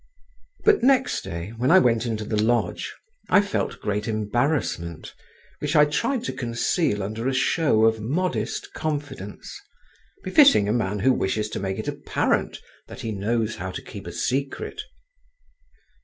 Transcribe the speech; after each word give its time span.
But, 0.65 0.81
next 0.81 1.21
day, 1.23 1.53
when 1.57 1.69
I 1.69 1.77
went 1.77 2.07
into 2.07 2.25
the 2.25 2.41
lodge, 2.43 2.91
I 3.29 3.39
felt 3.39 3.79
great 3.79 4.07
embarrassment, 4.07 5.13
which 5.59 5.75
I 5.75 5.85
tried 5.85 6.23
to 6.23 6.33
conceal 6.33 7.03
under 7.03 7.27
a 7.27 7.35
show 7.35 7.85
of 7.85 8.01
modest 8.01 8.73
confidence, 8.73 9.61
befitting 10.23 10.67
a 10.67 10.73
man 10.73 10.97
who 11.01 11.13
wishes 11.13 11.49
to 11.49 11.59
make 11.59 11.77
it 11.77 11.87
apparent 11.87 12.63
that 12.87 13.01
he 13.01 13.11
knows 13.11 13.57
how 13.57 13.69
to 13.69 13.81
keep 13.83 14.07
a 14.07 14.11
secret. 14.11 14.81